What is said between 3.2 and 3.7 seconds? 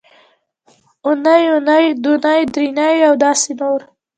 داسې